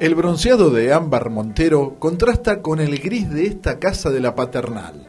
[0.00, 5.06] El bronceado de Ámbar Montero contrasta con el gris de esta casa de la paternal.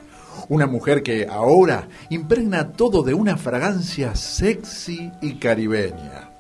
[0.50, 6.32] Una mujer que ahora impregna todo de una fragancia sexy y caribeña.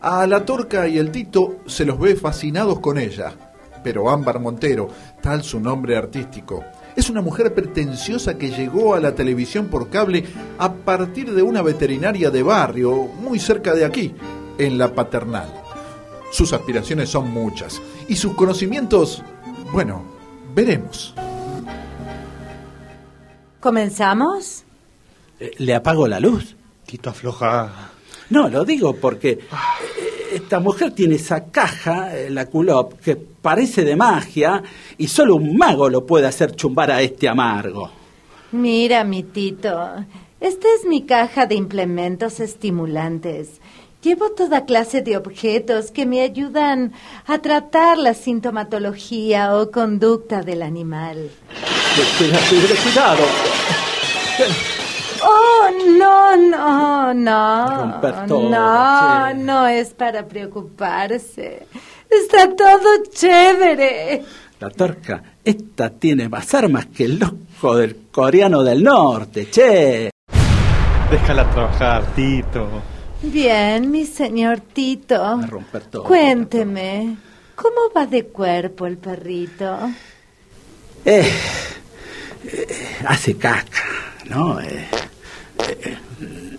[0.00, 3.34] A la Torca y el Tito se los ve fascinados con ella,
[3.82, 4.88] pero Ámbar Montero,
[5.20, 6.64] tal su nombre artístico,
[6.96, 10.24] es una mujer pretenciosa que llegó a la televisión por cable
[10.56, 14.14] a partir de una veterinaria de barrio, muy cerca de aquí,
[14.56, 15.63] en la paternal.
[16.34, 19.22] Sus aspiraciones son muchas y sus conocimientos,
[19.72, 20.02] bueno,
[20.52, 21.14] veremos.
[23.60, 24.64] ¿Comenzamos?
[25.38, 26.56] Eh, ¿Le apago la luz?
[26.86, 27.92] Tito afloja.
[28.30, 29.40] No, lo digo porque eh,
[30.32, 34.60] esta mujer tiene esa caja, eh, la culop, que parece de magia
[34.98, 37.92] y solo un mago lo puede hacer chumbar a este amargo.
[38.50, 40.04] Mira, mi Tito,
[40.40, 43.60] esta es mi caja de implementos estimulantes.
[44.04, 46.92] Llevo toda clase de objetos que me ayudan
[47.26, 51.30] a tratar la sintomatología o conducta del animal.
[52.82, 53.24] Cuidado.
[55.22, 58.00] Oh, no, no, no.
[58.28, 59.38] Todo, no, sí.
[59.38, 61.66] no es para preocuparse.
[62.10, 64.22] Está todo chévere.
[64.60, 70.10] La torca, esta tiene más armas que el loco del coreano del norte, che.
[71.10, 72.93] Déjala trabajar, Tito.
[73.32, 75.24] Bien, mi señor Tito.
[75.24, 76.04] a romper todo.
[76.04, 77.16] Cuénteme,
[77.54, 79.78] ¿cómo va de cuerpo el perrito?
[81.04, 81.30] Eh,
[82.44, 82.66] eh,
[83.06, 83.82] hace caca,
[84.28, 84.60] ¿no?
[84.60, 84.86] Eh,
[85.58, 85.96] eh,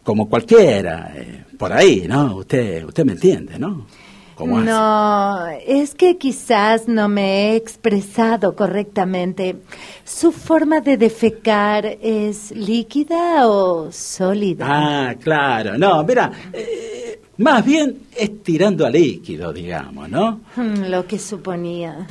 [0.04, 2.38] como cualquiera, eh, por ahí, ¿no?
[2.38, 3.88] Usted, usted me entiende, ¿no?
[4.36, 4.66] ¿Cómo hace?
[4.68, 9.56] No, es que quizás no me he expresado correctamente.
[10.04, 14.66] ¿Su forma de defecar es líquida o sólida?
[14.70, 20.42] Ah, claro, no, mira, eh, más bien es tirando a líquido, digamos, ¿no?
[20.56, 22.06] Hmm, Lo que suponía.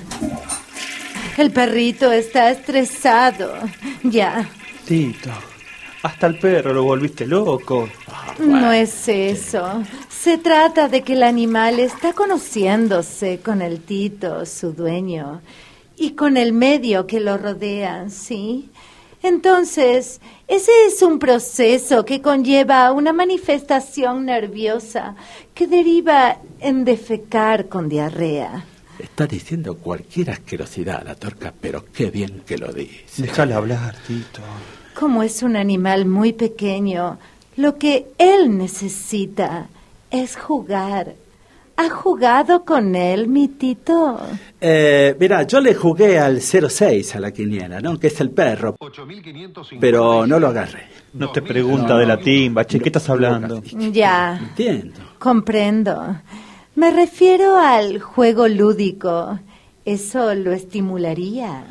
[1.37, 3.53] El perrito está estresado.
[4.03, 4.49] Ya,
[4.87, 5.31] Tito.
[6.03, 7.89] Hasta el perro lo volviste loco.
[8.09, 9.83] Ah, no es eso.
[10.25, 15.43] Se trata de que el animal está conociéndose con el Tito, su dueño,
[15.99, 18.71] y con el medio que lo rodea, ¿sí?
[19.23, 25.15] Entonces, ese es un proceso que conlleva una manifestación nerviosa
[25.53, 28.65] que deriva en defecar con diarrea.
[28.99, 33.21] Está diciendo cualquier asquerosidad la torca, pero qué bien que lo dice.
[33.21, 34.41] Déjala hablar, Tito.
[34.99, 37.19] Como es un animal muy pequeño,
[37.57, 39.69] lo que él necesita
[40.15, 41.15] es jugar.
[41.77, 44.21] ¿Ha jugado con él, mi Tito?
[44.61, 47.99] Eh, mira, yo le jugué al 06 a la quiniela, ¿no?
[47.99, 48.77] Que es el perro,
[49.81, 50.85] pero no lo agarré.
[51.15, 53.61] No te pregunta de la timba, che, ¿qué estás hablando?
[53.93, 55.01] Ya, Entiendo.
[55.19, 56.17] comprendo.
[56.77, 59.39] Me refiero al juego lúdico.
[59.85, 61.65] ¿Eso lo estimularía?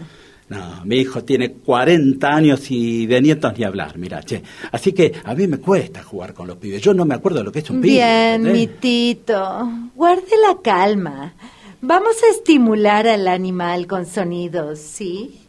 [0.53, 4.43] No, mi hijo tiene 40 años y de nietos ni hablar, mira, che.
[4.71, 6.81] Así que a mí me cuesta jugar con los pibes.
[6.81, 7.93] Yo no me acuerdo de lo que es un pibe.
[7.93, 8.67] Bien, mi.
[8.67, 9.69] Tito.
[9.95, 11.33] Guarde la calma.
[11.81, 15.39] Vamos a estimular al animal con sonidos, ¿sí?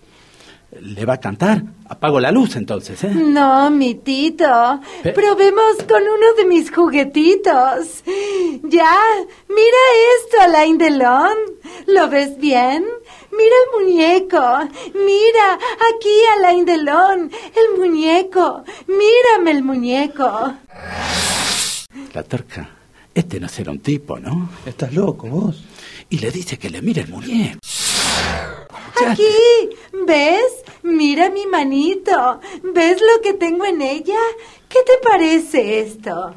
[0.81, 1.63] ¿Le va a cantar?
[1.89, 3.13] Apago la luz entonces, ¿eh?
[3.15, 4.81] No, mi Tito.
[5.15, 8.03] Probemos con uno de mis juguetitos.
[8.65, 8.97] Ya,
[9.49, 9.83] mira
[10.17, 11.37] esto, Alain Delon.
[11.87, 12.85] ¿Lo ves bien?
[13.37, 14.43] Mira el muñeco.
[14.95, 15.59] Mira,
[15.95, 17.31] aquí Alain Delon.
[17.55, 18.65] El muñeco.
[18.87, 20.55] Mírame el muñeco.
[22.13, 22.71] La torca.
[23.15, 24.51] Este no será un tipo, ¿no?
[24.67, 25.63] Estás loco, vos.
[26.11, 27.59] Y le dice que le mire el muñeco.
[29.07, 29.25] Aquí,
[30.07, 30.53] ¿ves?
[30.83, 32.41] Mira mi manito.
[32.63, 34.19] ¿Ves lo que tengo en ella?
[34.69, 36.35] ¿Qué te parece esto?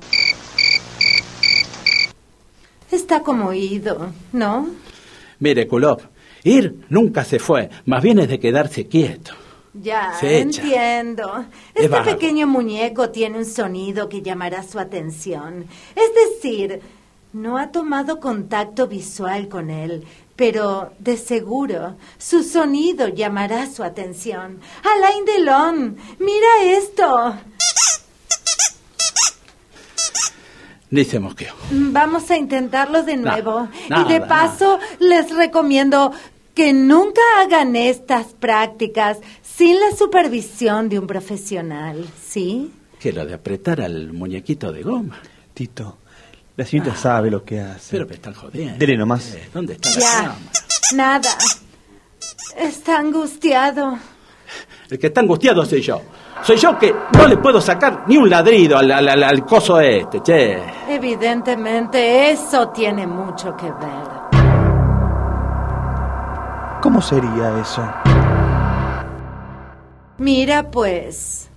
[2.92, 4.70] Está como ido, ¿no?
[5.40, 6.02] Mire, Kulov,
[6.48, 9.34] ir nunca se fue, más bien es de quedarse quieto.
[9.74, 11.46] Ya, Se entiendo.
[11.76, 15.66] Es Este pequeño muñeco tiene un sonido que llamará su atención.
[15.96, 16.82] Es decir,
[17.34, 20.04] no ha tomado contacto visual con él,
[20.36, 24.60] pero de seguro su sonido llamará su atención.
[24.84, 27.36] Alain Delon, mira esto.
[30.90, 31.54] Ni se mosqueó.
[31.70, 33.68] Vamos a intentarlo de nuevo.
[33.90, 36.14] y de paso, les recomiendo
[36.58, 42.74] que nunca hagan estas prácticas sin la supervisión de un profesional, ¿sí?
[43.00, 45.20] Que lo de apretar al muñequito de goma.
[45.54, 45.98] Tito,
[46.56, 47.92] la señorita sabe lo que hace.
[47.92, 48.76] Pero me están jodiendo.
[48.80, 49.36] Dele nomás.
[49.36, 50.36] Eh, ¿Dónde está la cámara?
[50.96, 51.30] nada.
[52.58, 54.00] Está angustiado.
[54.90, 56.02] El que está angustiado soy yo.
[56.44, 59.80] Soy yo que no le puedo sacar ni un ladrido al, al- al- al coso
[59.80, 60.58] este, che.
[60.90, 64.27] Evidentemente, eso tiene mucho que ver.
[66.82, 67.88] ¿Cómo sería eso?
[70.20, 71.50] Mira pues,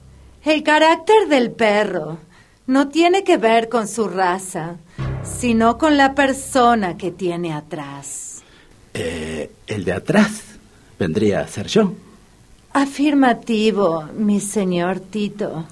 [0.44, 2.18] el carácter del perro
[2.66, 4.76] no tiene que ver con su raza,
[5.22, 8.42] sino con la persona que tiene atrás.
[8.94, 10.42] Eh, el de atrás
[10.98, 11.92] vendría a ser yo.
[12.72, 15.64] Afirmativo, mi señor Tito.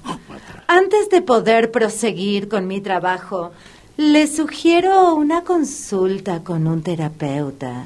[0.67, 3.51] Antes de poder proseguir con mi trabajo,
[3.97, 7.85] le sugiero una consulta con un terapeuta.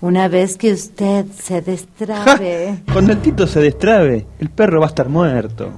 [0.00, 2.82] Una vez que usted se destrabe.
[2.92, 5.70] Cuando el Tito se destrabe, el perro va a estar muerto.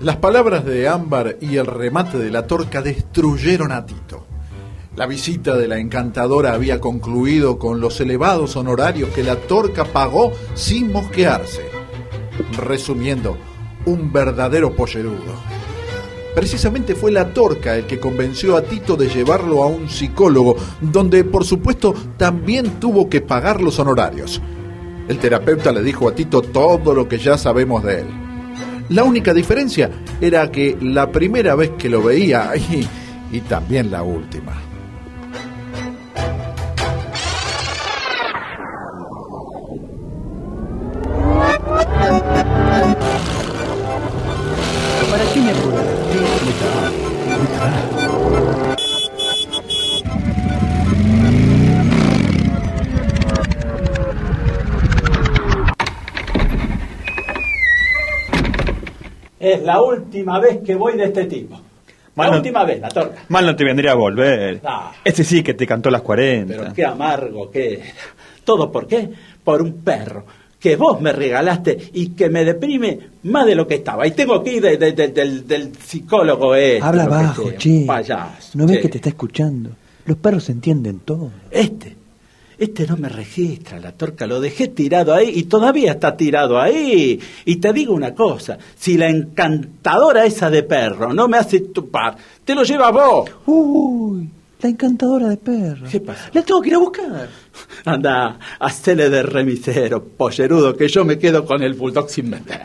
[0.00, 4.26] Las palabras de Ámbar y el remate de la torca destruyeron a Tito.
[4.96, 10.32] La visita de la encantadora había concluido con los elevados honorarios que la torca pagó
[10.54, 11.62] sin mosquearse.
[12.56, 13.36] Resumiendo,
[13.86, 15.34] un verdadero pollerudo.
[16.34, 21.24] Precisamente fue la torca el que convenció a Tito de llevarlo a un psicólogo, donde
[21.24, 24.40] por supuesto también tuvo que pagar los honorarios.
[25.08, 28.06] El terapeuta le dijo a Tito todo lo que ya sabemos de él.
[28.90, 29.90] La única diferencia
[30.20, 32.86] era que la primera vez que lo veía y,
[33.32, 34.69] y también la última.
[59.40, 61.54] Es la última vez que voy de este tipo.
[62.16, 63.22] La Mano- última vez, la torta.
[63.28, 64.60] Mal no te vendría a volver.
[64.64, 64.92] Ah.
[65.02, 66.54] Ese sí que te cantó las 40.
[66.56, 67.84] Pero qué amargo que era.
[68.44, 69.08] ¿Todo por qué?
[69.42, 70.24] Por un perro
[70.58, 74.06] que vos me regalaste y que me deprime más de lo que estaba.
[74.06, 76.82] Y tengo que ir de- de- de- del, del psicólogo este.
[76.84, 77.84] Habla bajo, che.
[77.86, 78.82] payaso, ¿No ves che.
[78.82, 79.70] que te está escuchando?
[80.04, 81.30] Los perros entienden todo.
[81.50, 81.96] Este,
[82.60, 87.18] este no me registra, la torca lo dejé tirado ahí y todavía está tirado ahí.
[87.46, 92.16] Y te digo una cosa, si la encantadora esa de perro no me hace tupar,
[92.44, 93.30] te lo lleva vos.
[93.46, 94.28] Uy,
[94.60, 95.88] la encantadora de perros.
[95.90, 96.30] ¿Qué pasa?
[96.34, 97.28] La tengo que ir a buscar.
[97.86, 102.60] Anda, hacele de remisero, pollerudo, que yo me quedo con el bulldog sin vender.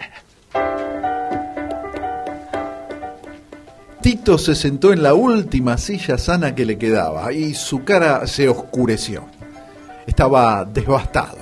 [4.01, 8.49] Tito se sentó en la última silla sana que le quedaba y su cara se
[8.49, 9.34] oscureció.
[10.07, 11.37] Estaba devastado.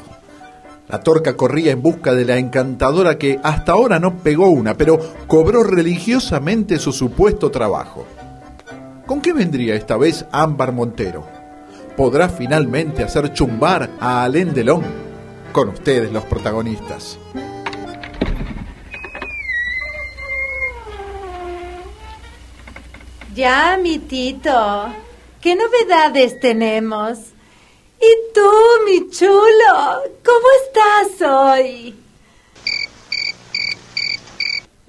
[0.89, 4.99] La torca corría en busca de la encantadora que hasta ahora no pegó una, pero
[5.27, 8.05] cobró religiosamente su supuesto trabajo.
[9.05, 11.25] ¿Con qué vendría esta vez Ámbar Montero?
[11.97, 14.83] ¿Podrá finalmente hacer chumbar a Alén Delón?
[15.51, 17.17] Con ustedes los protagonistas.
[23.35, 24.93] Ya, mi Tito,
[25.41, 27.32] ¿qué novedades tenemos?
[27.99, 28.49] ¿Y tú,
[28.85, 30.03] mi chulo?
[30.23, 31.95] ¿Cómo estás hoy?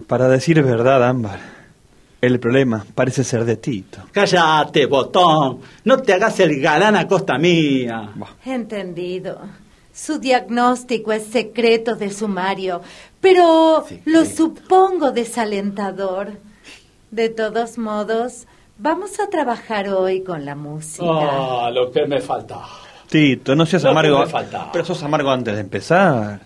[0.06, 1.40] Para decir verdad, Ámbar,
[2.20, 4.00] el problema parece ser de Tito.
[4.12, 8.10] Cállate, botón, no te hagas el galán a costa mía.
[8.44, 9.38] Entendido.
[9.92, 12.82] Su diagnóstico es secreto de sumario,
[13.20, 16.32] pero lo supongo desalentador.
[17.12, 21.06] De todos modos, vamos a trabajar hoy con la música.
[21.06, 22.60] Ah, lo que me falta.
[23.14, 24.24] Tito, no seas que amargo.
[24.72, 26.40] Pero sos amargo antes de empezar.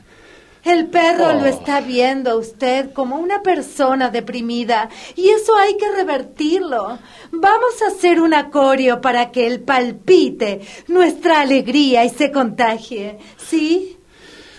[0.63, 1.33] El perro Oh.
[1.33, 6.99] lo está viendo a usted como una persona deprimida y eso hay que revertirlo.
[7.33, 13.17] Vamos a hacer un acorio para que él palpite nuestra alegría y se contagie.
[13.39, 13.97] ¿Sí?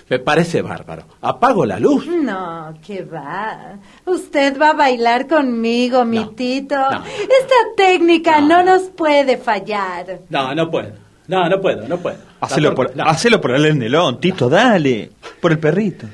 [0.10, 1.04] Me parece bárbaro.
[1.22, 2.08] Apago la luz.
[2.08, 3.78] No, que va.
[4.08, 6.76] Usted va a bailar conmigo, mi No, Tito.
[6.76, 7.04] no.
[7.06, 8.48] Esta técnica No.
[8.48, 10.22] no nos puede fallar.
[10.30, 11.08] No, no puedo.
[11.30, 12.18] No, no puedo, no puedo.
[12.42, 13.04] Hacelo por, no.
[13.04, 15.12] hacelo por el Endelón, Tito, dale.
[15.40, 16.08] Por el perrito.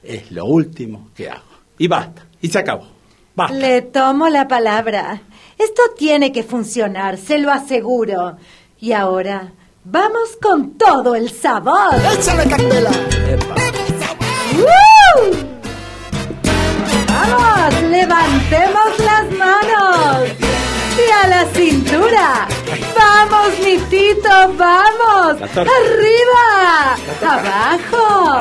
[0.00, 1.42] Es lo último que hago.
[1.76, 2.24] Y basta.
[2.40, 2.86] Y se acabó.
[3.34, 3.52] Basta.
[3.52, 5.22] Le tomo la palabra.
[5.58, 8.36] Esto tiene que funcionar, se lo aseguro.
[8.78, 9.50] Y ahora,
[9.82, 11.94] vamos con todo el sabor.
[14.54, 15.34] ¡Uh!
[17.08, 17.82] ¡Vamos!
[17.90, 20.47] ¡Levantemos las manos!
[20.98, 22.48] ¡Y a la cintura!
[22.98, 24.28] ¡Vamos, mi Tito!
[24.56, 25.40] ¡Vamos!
[25.42, 26.96] ¡Arriba!
[27.22, 28.40] ¡Abajo!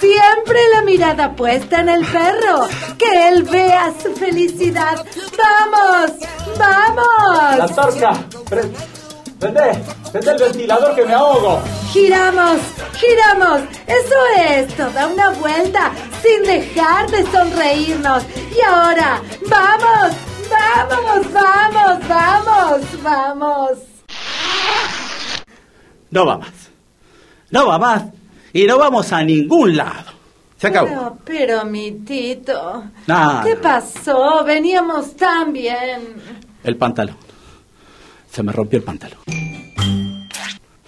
[0.00, 2.68] Siempre la mirada puesta en el perro.
[2.98, 5.04] Que él vea su felicidad.
[5.38, 6.12] ¡Vamos!
[6.58, 7.58] ¡Vamos!
[7.58, 8.12] La torca.
[9.38, 11.62] Prende, prende el ventilador que me ahogo.
[11.92, 12.58] Giramos,
[12.94, 13.60] giramos.
[13.86, 15.92] Eso es, toda una vuelta.
[16.22, 18.22] sin dejar de sonreírnos.
[18.56, 20.16] Y ahora, vamos,
[20.50, 21.32] vamos, vamos,
[23.04, 23.78] vamos, vamos.
[26.10, 26.70] No va más.
[27.50, 28.04] No va más.
[28.52, 30.12] Y no vamos a ningún lado.
[30.56, 30.88] Se acabó.
[30.88, 32.84] Pero, pero, mi Tito.
[33.44, 34.42] ¿qué pasó?
[34.44, 36.14] Veníamos tan bien.
[36.62, 37.16] El pantalón.
[38.30, 39.18] Se me rompió el pantalón.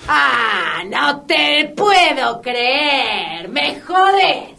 [0.09, 4.57] Ah, no te puedo creer, me jodes.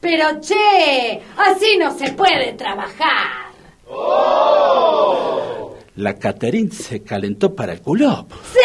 [0.00, 3.52] Pero che, así no se puede trabajar.
[6.02, 8.26] La Caterín se calentó para el culo.
[8.52, 8.58] Sí,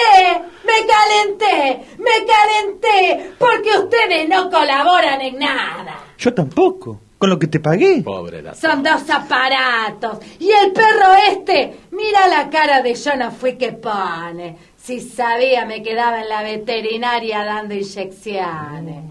[0.66, 6.00] me calenté, me calenté, porque ustedes no colaboran en nada.
[6.18, 7.00] Yo tampoco.
[7.20, 8.02] Con lo que te pagué.
[8.02, 8.56] Pobre la...
[8.56, 10.18] Son dos aparatos.
[10.40, 14.58] Y el perro este, mira la cara de yo no fui que pone.
[14.76, 19.04] Si sabía me quedaba en la veterinaria dando inyecciones.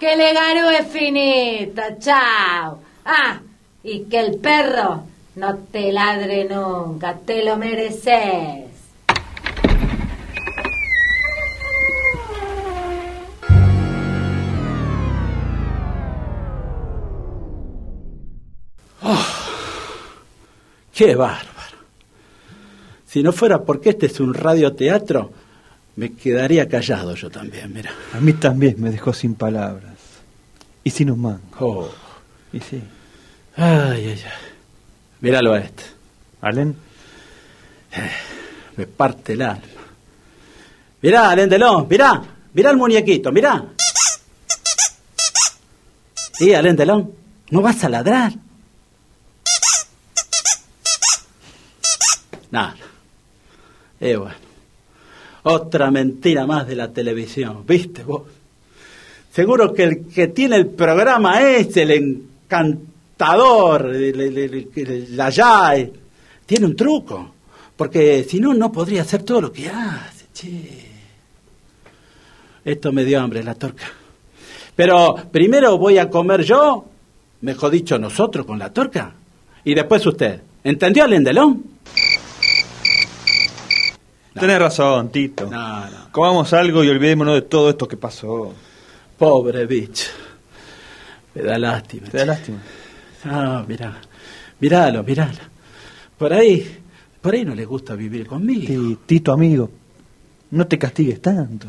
[0.00, 2.78] Que le ganó es finito, chao.
[3.04, 3.40] Ah,
[3.82, 5.04] y que el perro
[5.36, 8.64] no te ladre nunca, te lo mereces.
[20.92, 21.44] Qué bárbaro.
[23.06, 25.30] Si no fuera porque este es un radioteatro,
[25.96, 27.92] me quedaría callado yo también, mira.
[28.14, 29.92] A mí también me dejó sin palabras.
[30.82, 31.40] Y sin un mango.
[31.60, 31.90] Oh.
[32.50, 32.82] Y sí.
[33.56, 34.55] Ay, ay, ay.
[35.20, 35.82] Míralo a este.
[36.40, 36.76] ¿Alén?
[38.76, 39.62] Me parte el alma.
[41.02, 42.22] Mirá, Alain Delon, mirá.
[42.52, 43.64] Mirá el muñequito, mirá.
[46.32, 47.12] Sí, Alain Delon,
[47.50, 48.32] ¿no vas a ladrar?
[52.50, 52.76] Nada.
[54.00, 54.46] Eh, bueno.
[55.48, 58.22] Otra mentira más de la televisión, ¿viste vos?
[59.32, 65.92] Seguro que el que tiene el programa es el encantador, el, el- el- el-.
[66.44, 67.34] Tiene un truco,
[67.76, 70.86] porque si no, no podría hacer todo lo que hace, che.
[72.64, 73.86] Esto me dio hambre, la torca.
[74.74, 76.84] Pero primero voy a comer yo,
[77.40, 79.14] mejor dicho nosotros con la torca,
[79.64, 80.40] y después usted.
[80.62, 81.62] ¿Entendió, Lendelón?
[84.34, 84.40] No.
[84.40, 85.46] Tenés razón, Tito.
[85.46, 86.12] No, no.
[86.12, 88.52] Comamos algo y olvidémonos de todo esto que pasó.
[89.16, 90.10] Pobre bicho.
[91.34, 92.08] Me da lástima.
[92.10, 92.58] Te da lástima.
[93.24, 93.96] Ah, mirá.
[94.60, 95.38] Miralo, miralo.
[96.18, 96.78] Por ahí,
[97.20, 98.98] por ahí no le gusta vivir conmigo.
[99.06, 99.70] Tito, amigo.
[100.50, 101.66] No te castigues tanto.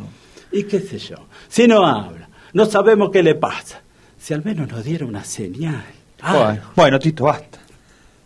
[0.52, 1.16] Y qué sé yo.
[1.48, 3.82] Si no habla, no sabemos qué le pasa.
[4.18, 5.84] Si al menos nos diera una señal.
[6.22, 7.60] Ah, Bueno, bueno, Tito, basta.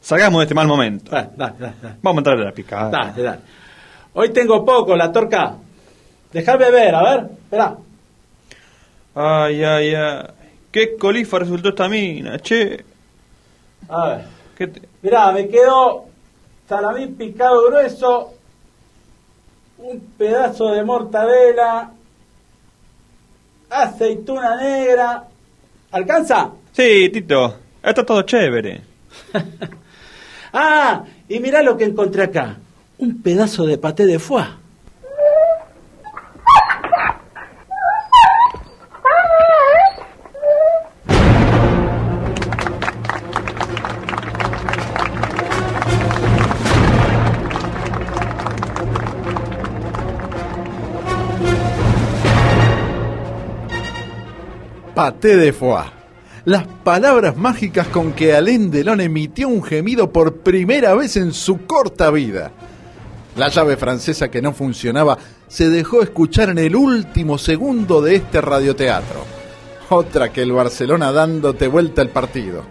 [0.02, 1.12] Salgamos de este mal momento.
[1.12, 1.96] dale, dale, dale.
[2.02, 2.90] Vamos a entrar a la picada.
[2.90, 3.40] Dale, dale.
[4.14, 5.56] Hoy tengo poco, la torca.
[6.34, 7.30] Dejame ver, a ver.
[7.44, 7.78] Espera.
[9.16, 10.24] Ay, ay, ay.
[10.72, 12.86] Qué colifa resultó esta mina, che.
[13.90, 14.26] A ver.
[14.58, 16.06] ¿Qué te- Mirá, me quedó
[16.68, 18.34] salamín picado grueso,
[19.80, 21.92] un pedazo de mortadela,
[23.70, 25.24] aceituna negra.
[25.92, 26.52] ¿Alcanza?
[26.72, 27.56] Sí, Tito.
[27.84, 28.82] Está todo chévere.
[30.54, 32.58] Ah, y mirá lo que encontré acá.
[32.98, 34.44] Un pedazo de paté de foie.
[55.02, 55.82] Paté de foie.
[56.46, 61.66] Las palabras mágicas con que Alain Delon emitió un gemido por primera vez en su
[61.66, 62.52] corta vida.
[63.36, 65.18] La llave francesa que no funcionaba
[65.48, 69.26] se dejó escuchar en el último segundo de este radioteatro.
[69.90, 72.64] Otra que el Barcelona dándote vuelta el partido.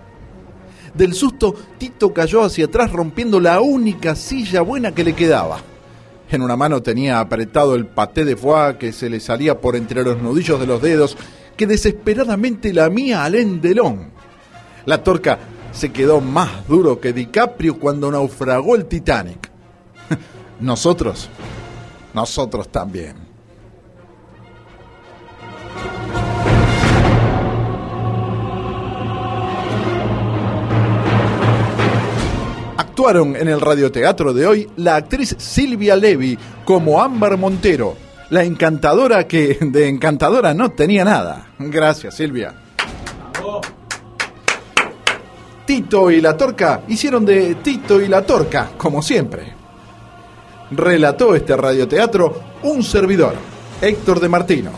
[0.94, 5.58] Del susto, Tito cayó hacia atrás rompiendo la única silla buena que le quedaba.
[6.30, 10.04] En una mano tenía apretado el paté de foie que se le salía por entre
[10.04, 11.16] los nudillos de los dedos
[11.60, 14.10] que desesperadamente lamía Alain Delon.
[14.86, 15.38] La torca
[15.72, 19.50] se quedó más duro que DiCaprio cuando naufragó el Titanic.
[20.60, 21.28] Nosotros,
[22.14, 23.14] nosotros también.
[32.78, 37.98] Actuaron en el radioteatro de hoy la actriz Silvia Levy como Ámbar Montero,
[38.30, 41.48] la encantadora que de encantadora no tenía nada.
[41.58, 42.54] Gracias, Silvia.
[45.66, 49.52] Tito y la Torca hicieron de Tito y la Torca, como siempre.
[50.72, 53.34] Relató este radioteatro un servidor,
[53.80, 54.70] Héctor de Martino.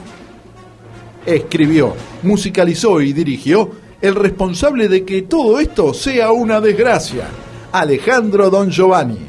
[1.24, 7.26] Escribió, musicalizó y dirigió el responsable de que todo esto sea una desgracia,
[7.72, 9.28] Alejandro Don Giovanni.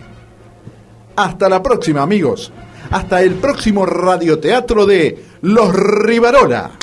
[1.15, 2.51] Hasta la próxima, amigos.
[2.93, 6.73] Hasta el próximo radioteatro de Los Rivarola.